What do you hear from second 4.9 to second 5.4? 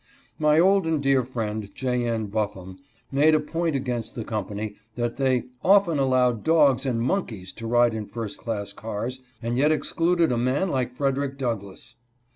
that